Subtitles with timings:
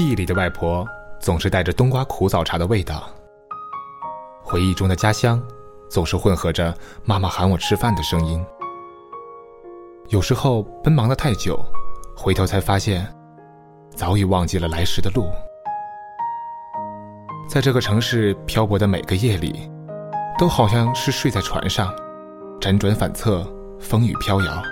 [0.00, 0.88] 记忆里的外婆
[1.20, 3.10] 总是带着冬瓜苦枣茶的味道，
[4.42, 5.38] 回忆中的家乡
[5.90, 6.74] 总是混合着
[7.04, 8.42] 妈妈喊我吃饭的声音。
[10.08, 11.62] 有时候奔忙的太久，
[12.16, 13.06] 回头才发现，
[13.94, 15.26] 早已忘记了来时的路。
[17.46, 19.70] 在这个城市漂泊的每个夜里，
[20.38, 21.94] 都好像是睡在船上，
[22.58, 23.46] 辗转反侧，
[23.78, 24.62] 风雨飘摇。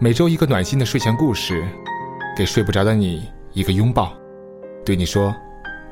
[0.00, 1.64] 每周一个暖心的睡前故事，
[2.36, 4.12] 给睡不着的你一个拥抱，
[4.84, 5.32] 对你说：“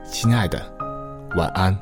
[0.05, 0.61] 亲爱的，
[1.37, 1.79] 晚安。”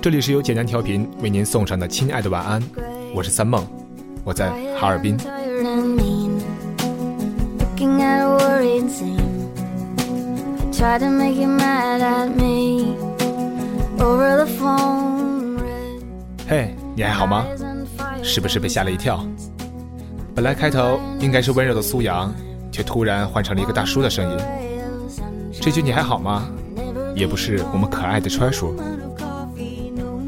[0.00, 2.62] 这里是由简单调频为您送上的《亲爱的晚安》，
[3.14, 3.62] 我是三梦，
[4.24, 5.14] 我在哈尔滨。
[16.46, 17.44] 嘿，你还好吗？
[18.22, 19.26] 是不是被吓了一跳？
[20.36, 22.32] 本来开头应该是温柔的苏阳，
[22.70, 24.38] 却突然换成了一个大叔的声音。
[25.60, 26.48] 这句“你还好吗”，
[27.16, 28.72] 也不是我们可爱的川叔。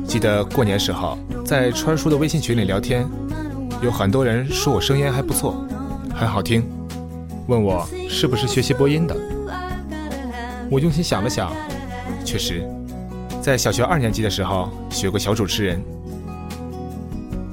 [0.05, 3.09] 记得过年时候，在川叔的微信群里聊天，
[3.83, 5.65] 有很多人说我声音还不错，
[6.13, 6.69] 很好听，
[7.47, 9.17] 问我是不是学习播音的。
[10.71, 11.53] 我用心想了想，
[12.25, 12.65] 确实，
[13.43, 15.83] 在小学二年级的时候学过小主持人。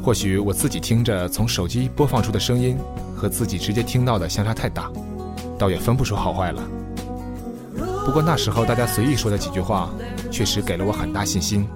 [0.04, 2.78] 或许我自己听着从手机播放出的声音
[3.16, 4.92] 和自己直接听到的相差太大，
[5.58, 6.62] 倒也分不出好坏了。
[8.06, 9.90] 不过那时候大家随意说的几句话，
[10.30, 11.68] 确实给了我很大信心。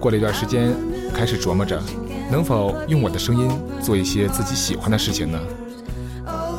[0.00, 0.74] 过了一段时间，
[1.12, 1.80] 开始琢磨着，
[2.30, 3.50] 能否用我的声音
[3.82, 5.38] 做一些自己喜欢的事情呢？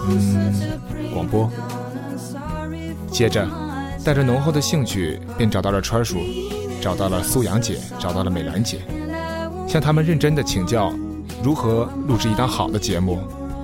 [0.07, 0.53] 嗯，
[1.13, 1.51] 广播。
[3.19, 3.45] 接着，
[4.01, 6.19] 带着浓厚的兴趣，便找到了川叔，
[6.79, 8.79] 找到了苏阳姐，找到了美兰姐，
[9.67, 10.93] 向他们认真的请教，
[11.43, 13.19] 如何录制一档好的节目，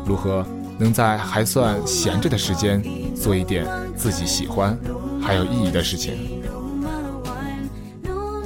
[0.05, 0.45] 如何
[0.77, 2.83] 能在还算闲着的时间，
[3.15, 4.77] 做一点自己喜欢
[5.21, 6.15] 还有意义的事情。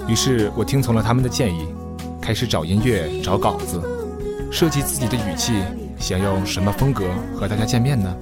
[0.07, 1.65] 于是我听从了他们的建议，
[2.21, 3.81] 开始找音乐、找稿子，
[4.51, 5.53] 设计自己的语气，
[5.97, 7.05] 想用什么风格
[7.35, 8.15] 和大家见面呢？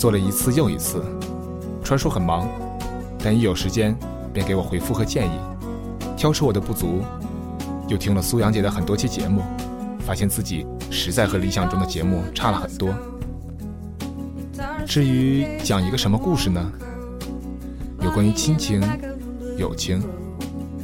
[0.00, 1.04] 做了一次又一次，
[1.84, 2.48] 川叔很忙，
[3.22, 3.94] 但一有时间
[4.32, 5.30] 便给我回复和建议，
[6.16, 7.02] 挑出我的不足。
[7.86, 9.42] 又听了苏阳姐的很多期节目，
[9.98, 12.94] 发现自己实在和理想中的节目差了很多。
[14.86, 16.72] 至于讲一个什么故事呢？
[18.00, 18.80] 有关于亲情。
[19.58, 20.02] 友情，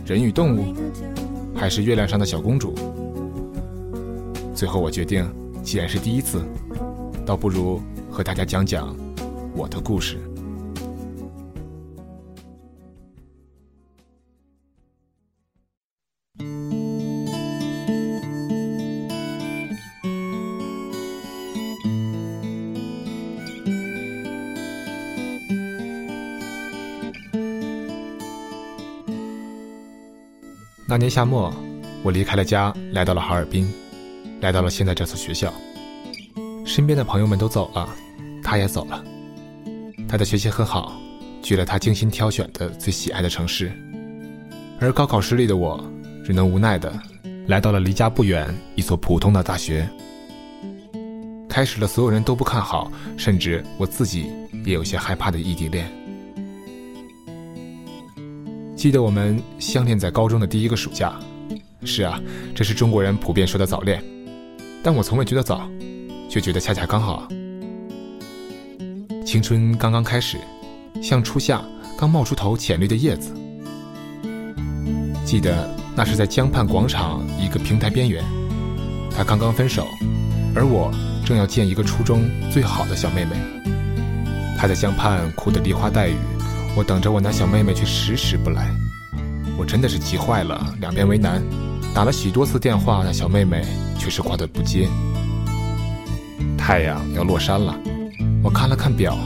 [0.04, 0.75] 人与动物，
[1.54, 2.75] 还是月亮上的小公主？
[4.54, 5.27] 最后我决定，
[5.62, 6.43] 既然是第一次，
[7.25, 8.94] 倒不如和大家讲讲
[9.56, 10.18] 我的故事。
[30.88, 31.52] 那年夏末，
[32.04, 33.68] 我离开了家，来到了哈尔滨，
[34.40, 35.52] 来到了现在这所学校。
[36.64, 37.88] 身边的朋友们都走了，
[38.42, 39.02] 他也走了。
[40.16, 40.99] 他的学习很好，
[41.43, 43.71] 去了他精心挑选的最喜爱的城市。
[44.81, 45.78] 而高考失利的我，
[46.25, 46.91] 只能无奈的
[47.49, 49.87] 来到了离家不远一所普通的大学，
[51.50, 54.32] 开始了所有人都不看好，甚至我自己
[54.65, 55.87] 也有些害怕的异地恋。
[58.75, 61.15] 记得我们相恋在高中的第一个暑假，
[61.84, 62.19] 是啊，
[62.54, 64.03] 这是中国人普遍说的早恋，
[64.83, 65.69] 但我从未觉得早，
[66.30, 67.28] 却觉得恰恰刚好。
[69.26, 70.38] 青春刚刚开始，
[71.02, 71.60] 像初夏
[71.98, 73.34] 刚冒出头浅绿的叶子。
[75.24, 78.22] 记得那是在江畔广场一个平台边缘，
[79.10, 79.84] 他刚刚分手，
[80.54, 80.92] 而我
[81.24, 83.32] 正要见一个初中最好的小妹妹。
[84.56, 86.14] 他在江畔哭得梨花带雨。
[86.76, 88.70] 我等着我那小妹妹，却迟迟不来。
[89.58, 91.42] 我真的是急坏了，两边为难，
[91.92, 93.64] 打了许多次电话，那小妹妹
[93.98, 94.88] 却是挂断不接。
[96.56, 97.74] 太阳要落山了，
[98.47, 99.19] 我看了看表，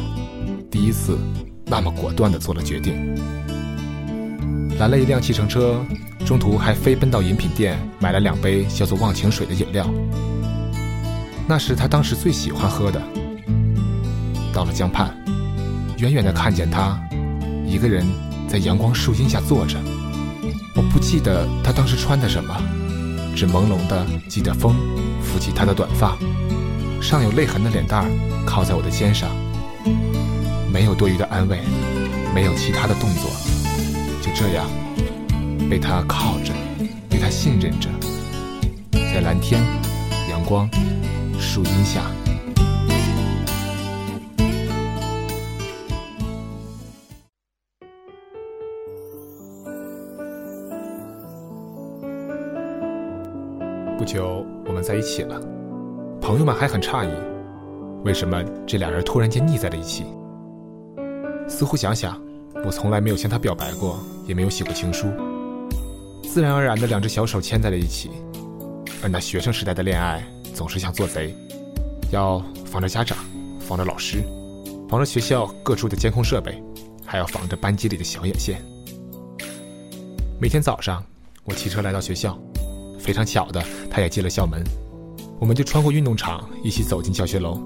[0.70, 1.18] 第一次
[1.66, 3.14] 那么果断地做了决定。
[4.78, 5.84] 拦了一辆计程车，
[6.24, 9.86] 中途还飞奔到饮品店买了两杯叫做忘情水的饮料，
[11.46, 12.98] 那是他当时最喜欢喝的。
[14.54, 15.14] 到了江畔，
[15.98, 16.98] 远远地看见他。
[17.66, 18.06] 一个人
[18.48, 19.78] 在阳光树荫下坐着，
[20.74, 22.56] 我不记得他当时穿的什么，
[23.36, 24.74] 只朦胧的记得风
[25.22, 26.16] 拂起他的短发，
[27.00, 29.30] 尚有泪痕的脸蛋儿靠在我的肩上，
[30.72, 31.58] 没有多余的安慰，
[32.32, 33.28] 没有其他的动作，
[34.22, 34.70] 就这样
[35.68, 36.52] 被他靠着，
[37.08, 37.88] 被他信任着，
[38.92, 39.60] 在蓝天、
[40.30, 40.70] 阳光、
[41.40, 42.02] 树荫下。
[53.98, 55.59] 不久，我们在一起了。
[56.20, 57.12] 朋友们还很诧异，
[58.04, 60.04] 为什么这俩人突然间腻在了一起。
[61.48, 62.20] 似乎想想，
[62.64, 65.08] 我从来没有向他表白过，也没有写过情书，
[66.22, 68.10] 自然而然的两只小手牵在了一起。
[69.02, 70.22] 而那学生时代的恋爱，
[70.54, 71.34] 总是像做贼，
[72.12, 73.16] 要防着家长，
[73.58, 74.22] 防着老师，
[74.88, 76.62] 防着学校各处的监控设备，
[77.04, 78.60] 还要防着班级里的小眼线。
[80.38, 81.02] 每天早上，
[81.44, 82.38] 我骑车来到学校。
[82.98, 84.62] 非常巧的，他也进了校门，
[85.40, 87.58] 我们就穿过运动场，一起走进教学楼。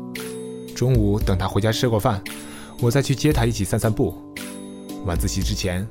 [0.77, 2.23] 中午等他回家吃过饭，
[2.81, 4.15] 我再去接他一起散散步。
[5.07, 5.85] 晚自习之前，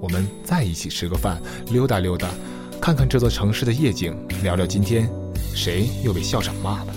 [0.00, 1.38] 我们再一起吃个饭，
[1.70, 2.26] 溜达溜达，
[2.80, 5.10] 看看这座城市的夜景，聊聊今天
[5.54, 6.94] 谁又被校长骂了。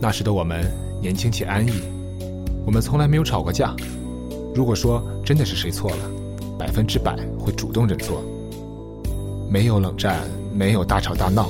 [0.00, 0.68] 那时的我们
[1.00, 1.80] 年轻且安逸，
[2.66, 3.72] 我们从来没有吵过架。
[4.52, 6.10] 如果说真的是谁错了，
[6.58, 8.20] 百分之百会主动认错。
[9.48, 11.48] 没有冷战，没有大吵大闹。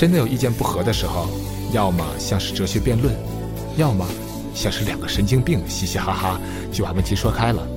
[0.00, 1.28] 真的有意见不合的时候，
[1.72, 3.14] 要么像是哲学辩论，
[3.76, 4.06] 要么
[4.54, 6.40] 像是两个神经病嘻嘻哈哈
[6.72, 7.68] 就把问题说开了。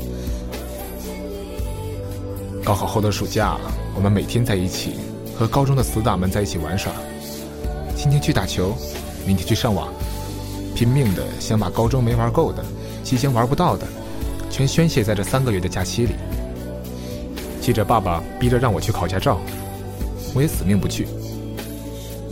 [2.64, 3.58] 高考后的暑假，
[3.94, 4.92] 我们每天在一起，
[5.38, 6.94] 和高中的死党们在一起玩耍。
[7.94, 8.74] 今天去打球，
[9.28, 9.90] 明天去上网，
[10.74, 12.64] 拼命的想把高中没玩够的、
[13.04, 13.86] 即将玩不到的，
[14.50, 16.14] 全宣泄在这三个月的假期里。
[17.60, 19.42] 记着，爸爸逼着让我去考驾照，
[20.34, 21.06] 我也死命不去，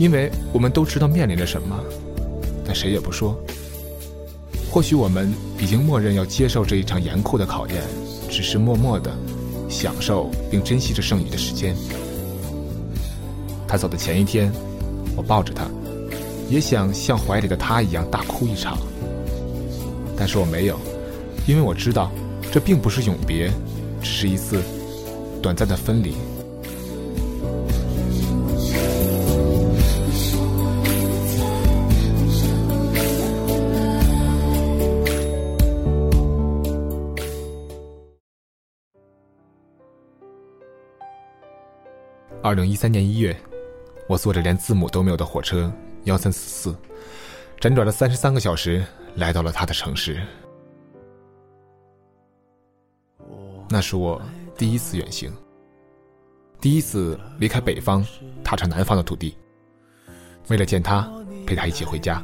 [0.02, 1.78] 因为我们都知道面临着什么，
[2.66, 3.40] 但谁也不说。
[4.68, 7.80] 或许我们已经默认要接受这一场严酷的考验，
[8.28, 9.16] 只是默默的
[9.68, 11.76] 享受并珍惜着剩余的时间。
[13.68, 14.52] 他走的前一天，
[15.14, 15.70] 我抱着他，
[16.50, 18.76] 也想像怀里的他一样大哭一场，
[20.16, 20.76] 但是我没有，
[21.46, 22.10] 因为我知道，
[22.50, 23.48] 这并不是永别，
[24.02, 24.60] 只是一次。
[25.40, 26.14] 短暂的分离。
[42.42, 43.36] 二零一三年一月，
[44.08, 45.72] 我坐着连字母都没有的火车
[46.04, 46.76] 幺三四四，
[47.60, 48.84] 辗转了三十三个小时，
[49.14, 50.20] 来到了他的城市。
[53.68, 54.20] 那是我。
[54.58, 55.32] 第一次远行，
[56.60, 58.04] 第一次离开北方，
[58.44, 59.34] 踏上南方的土地。
[60.48, 61.10] 为了见他，
[61.46, 62.22] 陪他一起回家。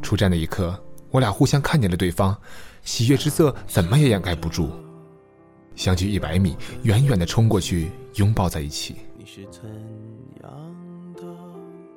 [0.00, 0.80] 出站的一刻，
[1.10, 2.36] 我俩互相看见了对方，
[2.82, 4.70] 喜悦之色怎么也掩盖不住。
[5.84, 8.96] 相距一百米，远远的冲过去，拥抱在一起。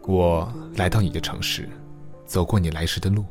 [0.01, 1.69] 我来到你的城市，
[2.25, 3.23] 走过你来时的路。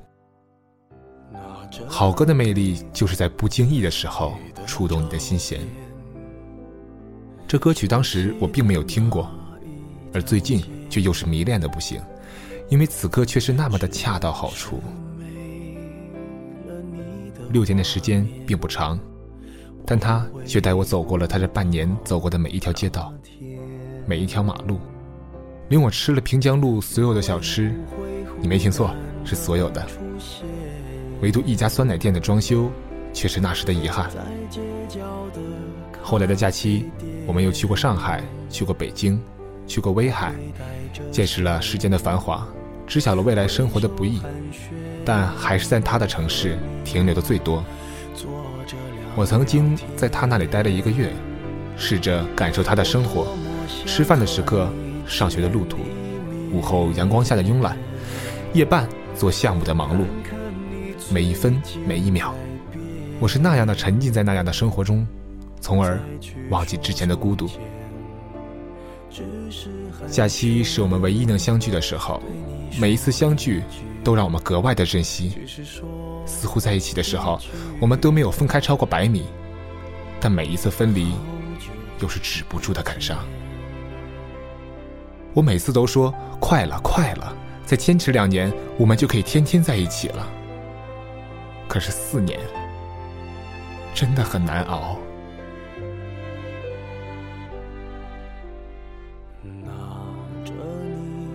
[1.86, 4.34] 好歌的魅力，就是在不经意的时候
[4.66, 5.60] 触动你的心弦。
[7.46, 9.30] 这歌曲当时我并没有听过，
[10.14, 12.00] 而最近却又是迷恋的不行，
[12.70, 14.80] 因为此刻却是那么的恰到好处。
[17.50, 18.98] 六天的时间并不长，
[19.86, 23.12] 但他却带我走过了他这半年走过的每一条街道，
[24.04, 24.80] 每一条马路，
[25.68, 27.72] 领我吃了平江路所有的小吃。
[28.40, 28.92] 你没听错，
[29.24, 29.86] 是所有的。
[31.22, 32.68] 唯独一家酸奶店的装修，
[33.12, 34.10] 却是那时的遗憾。
[36.02, 36.90] 后来的假期，
[37.24, 39.20] 我们又去过上海，去过北京，
[39.68, 40.34] 去过威海，
[41.12, 42.46] 见识了世间的繁华，
[42.88, 44.20] 知晓了未来生活的不易，
[45.04, 47.64] 但还是在他的城市停留的最多。
[49.16, 51.10] 我曾经在他那里待了一个月，
[51.74, 53.28] 试着感受他的生活：
[53.86, 54.68] 吃饭的时刻，
[55.06, 55.78] 上学的路途，
[56.52, 57.78] 午后阳光下的慵懒，
[58.52, 60.04] 夜半做项目的忙碌。
[61.10, 61.58] 每一分
[61.88, 62.34] 每一秒，
[63.18, 65.06] 我是那样的沉浸在那样的生活中，
[65.62, 65.98] 从而
[66.50, 67.48] 忘记之前的孤独。
[70.10, 72.22] 假期是我们唯一能相聚的时候，
[72.80, 73.62] 每一次相聚
[74.04, 75.32] 都让我们格外的珍惜。
[76.26, 77.38] 似乎在一起的时候，
[77.80, 79.24] 我们都没有分开超过百米，
[80.20, 81.12] 但每一次分离，
[82.00, 83.18] 又是止不住的感伤。
[85.32, 90.26] 我每次都说快了，快了，再坚持两年，我们就可以天天在一起了。
[91.68, 92.40] 可是四年，
[93.94, 94.96] 真的很难熬。
[99.64, 99.70] 拿
[100.44, 101.28] 着你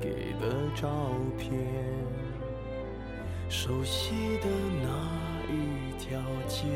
[0.00, 0.88] 给的照
[1.36, 1.50] 片，
[3.48, 4.46] 熟悉的
[4.82, 4.88] 那
[5.52, 6.66] 一条街，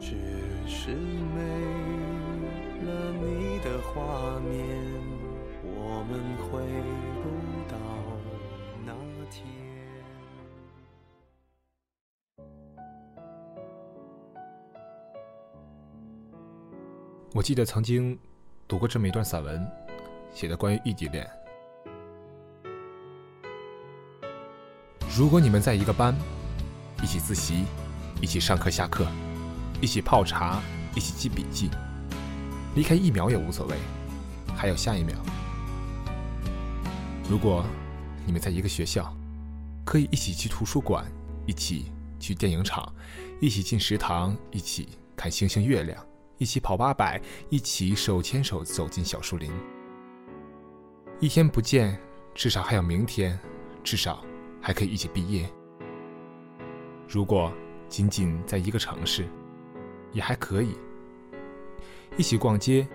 [0.00, 0.16] 只
[0.66, 1.38] 是没
[2.86, 4.52] 了你的画面，
[5.62, 6.62] 我们回
[7.22, 7.24] 不
[7.68, 7.76] 到
[8.84, 8.92] 那
[9.30, 9.73] 天。
[17.34, 18.16] 我记得曾经
[18.68, 19.66] 读过这么一段散文，
[20.32, 21.28] 写的关于异地恋。
[25.18, 26.14] 如果你们在一个班，
[27.02, 27.64] 一起自习，
[28.20, 29.04] 一起上课下课，
[29.80, 30.62] 一起泡茶，
[30.94, 31.70] 一起记笔记，
[32.76, 33.76] 离开一秒也无所谓，
[34.54, 35.16] 还有下一秒。
[37.28, 37.64] 如果
[38.24, 39.12] 你们在一个学校，
[39.84, 41.04] 可以一起去图书馆，
[41.46, 41.86] 一起
[42.20, 42.94] 去电影场，
[43.40, 46.00] 一起进食堂，一起看星星月亮。
[46.38, 49.50] 一起跑八百，一起手牵手走进小树林。
[51.20, 51.98] 一天不见，
[52.34, 53.38] 至少还有明天，
[53.82, 54.24] 至少
[54.60, 55.48] 还可以一起毕业。
[57.08, 57.52] 如果
[57.88, 59.28] 仅仅在一个城市，
[60.12, 60.76] 也还可以
[62.16, 62.86] 一起逛街，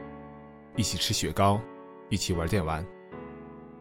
[0.75, 1.59] 一起吃雪糕，
[2.09, 2.85] 一起玩电玩，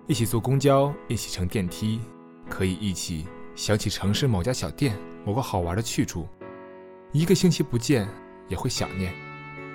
[0.07, 2.01] 一起坐公交，一起乘电梯，
[2.49, 6.29] 可以一起想起城市某家小店、某个好玩的去处。
[7.13, 8.09] 一个星期不见，
[8.49, 9.28] 也会想念。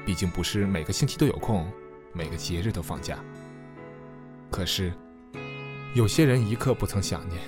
[0.05, 1.72] 毕竟不是每个星期都有空，
[2.12, 3.17] 每个节日都放假。
[4.51, 4.91] 可是，
[5.93, 7.41] 有些人一刻不曾想念，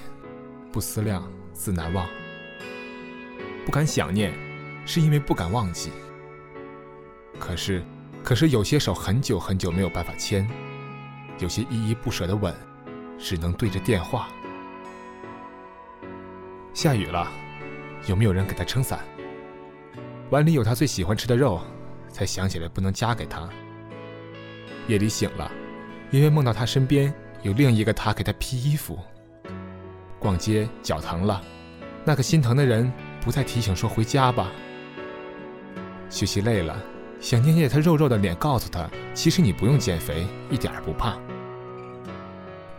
[0.72, 2.08] 不思量自难忘。
[3.66, 4.34] 不敢想念，
[4.86, 5.92] 是因为不敢忘记。
[7.38, 7.84] 可是，
[8.24, 10.48] 可是有些手很久很久没有办法牵，
[11.40, 12.56] 有些依依不舍的吻，
[13.20, 14.30] 只能对着电话。
[16.74, 17.28] 下雨了，
[18.08, 19.00] 有没有人给他撑伞？
[20.30, 21.62] 碗里有他最喜欢吃的肉。
[22.16, 23.50] 才想起来不能嫁给他。
[24.88, 25.52] 夜里醒了，
[26.12, 28.98] 因为梦到他身边有另一个他给他披衣服。
[30.18, 31.42] 逛街脚疼了，
[32.06, 34.50] 那个心疼的人不再提醒说回家吧。
[36.10, 36.82] 学习累了，
[37.20, 41.22] 想捏捏他肉肉的脸，告诉他其实你不用减肥，一点儿不胖。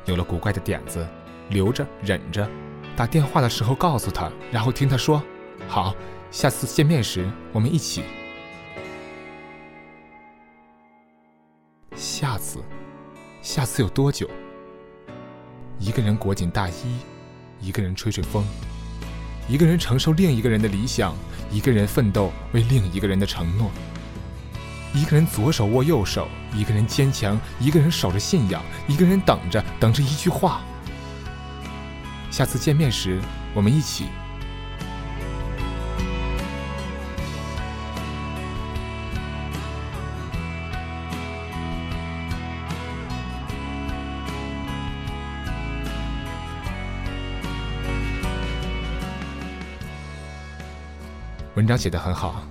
[0.06, 1.06] 有了古怪的点子，
[1.50, 2.48] 留着忍着，
[2.96, 5.22] 打电话的时候告诉他，然后听他说
[5.68, 5.94] 好，
[6.30, 8.02] 下次见面时我们一起。
[12.36, 12.62] 下次，
[13.40, 14.28] 下次有多久？
[15.78, 16.98] 一个人裹紧大衣，
[17.62, 18.44] 一个人吹吹风，
[19.48, 21.14] 一个人承受另一个人的理想，
[21.50, 23.70] 一个人奋斗为另一个人的承诺。
[24.92, 30.60] 一个人左手握右手，一个人坚强，一个人守着信仰，一个人等着，等着一句话。
[32.30, 33.18] 下次见面时，
[33.54, 34.08] 我们一起。
[51.56, 52.42] 文章写得很好，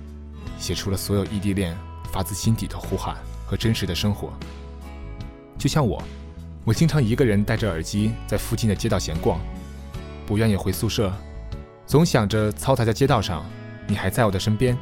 [0.58, 1.78] 写出了所有异地恋
[2.12, 3.14] 发自心底的呼喊
[3.46, 4.32] 和真实的生活。
[5.56, 6.02] 就像我，
[6.64, 9.38] 我经常一个人戴着耳机在附近的街道闲逛，
[10.26, 11.12] 不愿意回宿舍，
[11.86, 13.46] 总想着嘈杂在街道上，
[13.86, 14.76] 你还在我的身边，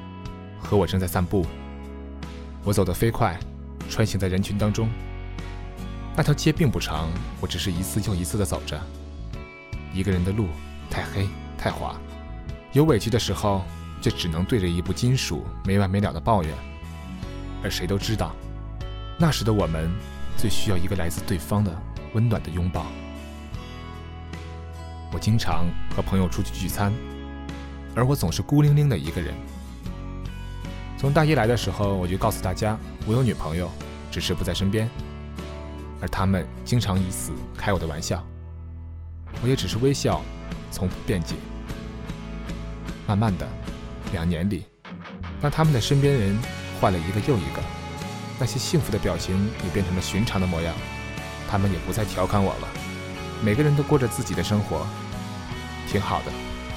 [0.58, 1.44] 和我正在散步。
[2.64, 3.38] 我走得飞快，
[3.90, 4.88] 穿行在人群当中。
[6.16, 7.10] 那条街并不长，
[7.42, 8.80] 我只是一次又一次地走着。
[9.92, 10.46] 一个人的路
[10.88, 11.28] 太黑
[11.58, 11.94] 太滑，
[12.72, 13.62] 有委屈的时候。
[14.04, 16.52] 却只能对着一部金属没完没了的抱怨，
[17.62, 18.36] 而谁都知道，
[19.18, 19.90] 那时的我们
[20.36, 21.74] 最需要一个来自对方的
[22.12, 22.84] 温暖的拥抱。
[25.10, 25.64] 我经常
[25.96, 26.92] 和朋友出去聚餐，
[27.96, 29.32] 而我总是孤零零的一个人。
[30.98, 33.70] 从大一来的时候，我就告诉大家我有女朋友，
[34.10, 34.86] 只是不在身边，
[36.02, 38.22] 而他们经常以此开我的玩笑，
[39.42, 40.20] 我也只是微笑，
[40.70, 41.36] 从不辩解。
[43.06, 43.48] 慢慢的。
[44.12, 44.64] 两年里，
[45.40, 46.38] 当他们的身边人
[46.80, 47.62] 换了一个又一个，
[48.38, 49.34] 那些幸福的表情
[49.64, 50.74] 也变成了寻常的模样。
[51.48, 52.68] 他们也不再调侃我了，
[53.42, 54.86] 每个人都过着自己的生活，
[55.88, 56.32] 挺好的，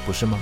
[0.06, 0.38] 不是吗？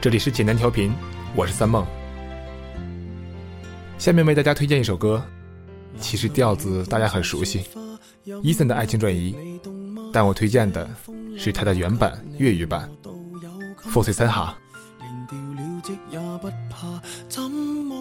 [0.00, 0.90] 这里是简单调频，
[1.36, 1.86] 我是三梦。
[3.98, 5.22] 下面为大家推荐一首歌，
[5.98, 7.66] 其实调子大家很熟悉
[8.24, 9.36] ，Eason 的爱情转移，
[10.10, 10.88] 但我推荐的
[11.36, 12.90] 是他的原版粤语版
[13.92, 14.56] 《Four 三哈》。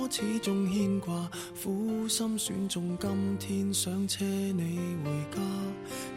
[0.09, 1.29] 始终牵挂，
[1.63, 5.39] 苦心选中今天想车你回家。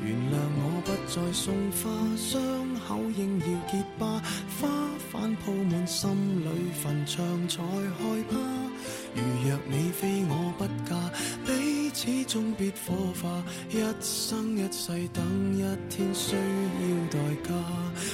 [0.02, 2.40] 原谅我不再送花，伤
[2.88, 4.20] 口应要结疤，
[4.58, 4.68] 花
[5.12, 6.49] 瓣铺满心里
[6.82, 8.38] 坟场才害怕。
[9.14, 10.96] 如若你非我不嫁，
[11.92, 15.22] 彼此终必火化，一生一世等
[15.54, 15.61] 一
[15.94, 17.52] 天需要代价。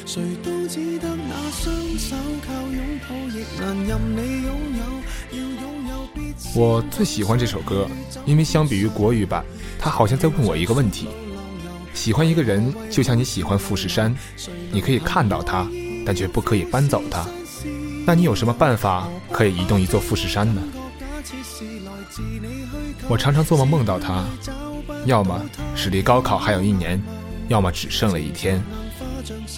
[0.05, 5.39] 谁都只得那双手靠拥抱，亦难任你拥有。
[5.39, 5.79] 要拥
[6.57, 7.89] 我最喜欢这首歌，
[8.27, 9.45] 因为相比于国语版，
[9.79, 11.07] 他好像在问我一个问题：
[11.95, 14.13] 喜欢一个人，就像你喜欢富士山，
[14.73, 15.69] 你可以看到它，
[16.05, 17.25] 但却不可以搬走它。
[18.05, 20.61] 那你有什么办法可以移动一座富士山呢？
[23.09, 24.25] 我常常做梦梦到他，
[25.05, 25.41] 要么
[25.75, 27.03] 是离高考还有一年，
[27.49, 28.63] 要么只剩了一天。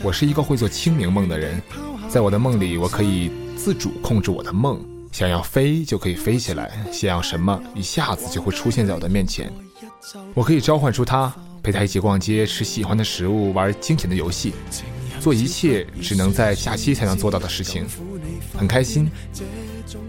[0.02, 1.60] 我是一个会做清明梦的人，
[2.08, 4.80] 在我的梦里，我可以自主控制我的梦。
[5.12, 9.52] 想要飞就可以飞起来，想要什么一下子就会出现在我的面前。
[10.34, 14.54] 我可以召唤出他，陪他一起逛街，吃喜欢的食物，玩惊险的游戏，
[15.18, 17.84] 做一切只能在假期才能做到的事情，
[18.56, 19.10] 很开心。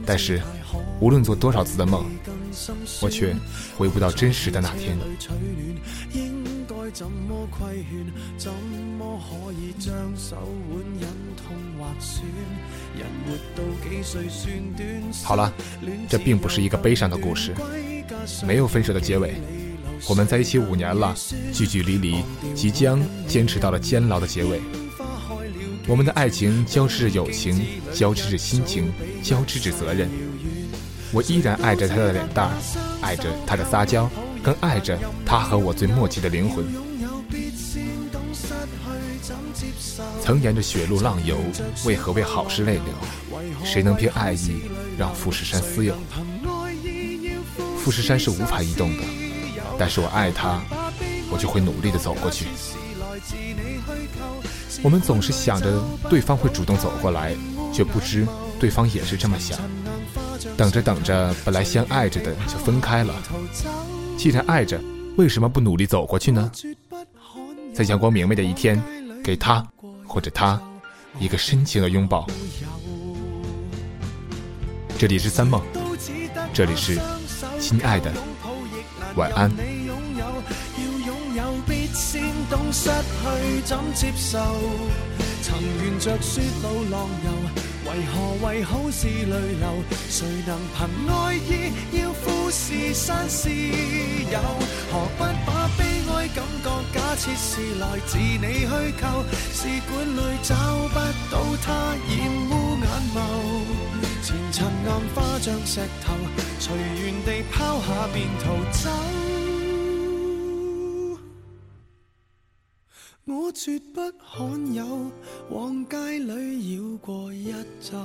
[0.06, 0.40] 但是，
[1.02, 2.06] 无论做多少次的梦，
[3.02, 3.36] 我却
[3.76, 4.96] 回不到真实的那天。
[15.24, 15.52] 好了，
[16.08, 17.56] 这并不是一个悲伤的故事，
[18.46, 19.34] 没有分手的结尾。
[20.08, 21.16] 我们在一起五年了，
[21.52, 24.62] 聚聚离离，即将坚持到了监牢的结尾。
[25.88, 27.60] 我们的爱情交织着友情，
[27.92, 28.92] 交织着亲情，
[29.24, 30.08] 交织着责任。
[31.14, 32.50] 我依然爱着他的脸蛋，
[33.02, 34.10] 爱着他的撒娇，
[34.42, 36.66] 更爱着他和我最默契的灵魂。
[40.22, 41.38] 曾沿着雪路浪游，
[41.86, 42.94] 为何为好事泪流？
[43.64, 44.62] 谁能凭爱意
[44.98, 45.96] 让富士山私有？
[47.78, 49.04] 富士山是无法移动的，
[49.78, 50.62] 但是我爱他，
[51.30, 52.46] 我就会努力的走过去。
[54.82, 57.36] 我们总是想着对方会主动走过来，
[57.74, 58.26] 却不知
[58.60, 59.60] 对方也是这么想。
[60.58, 63.14] 等着等着，本来相爱着的就分开了。
[64.18, 64.80] 既然爱着，
[65.18, 66.52] 为什么不努力走过去呢？
[67.74, 68.82] 在阳光明媚的一天。
[69.24, 69.64] 给他
[70.08, 70.60] 或者他
[71.20, 72.26] 一个深情的拥抱。
[74.98, 75.62] 这里是三梦，
[76.52, 77.00] 这里是
[77.60, 78.12] 亲爱的，
[79.16, 79.52] 晚安。
[87.92, 89.84] 为何为好事泪流？
[90.10, 94.40] 谁能凭爱意要富士山私有？
[94.92, 99.26] 何不把悲哀感觉假设是来自你虚构？
[99.52, 100.56] 试管里找
[100.88, 100.96] 不
[101.30, 101.74] 到它，
[102.08, 102.10] 染
[102.50, 103.18] 污眼眸。
[104.24, 106.14] 前尘暗花像石头，
[106.60, 109.31] 随缘地抛下便逃走。
[113.26, 115.12] 我绝不罕有，
[115.52, 117.98] 往街里绕过一周，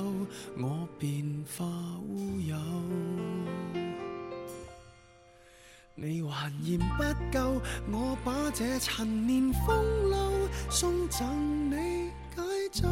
[0.59, 1.25] 我便
[1.57, 1.65] 化
[2.07, 2.57] 乌有。
[5.95, 7.03] 你还嫌不
[7.33, 12.87] 够，我把这陈年风流送赠你解咒。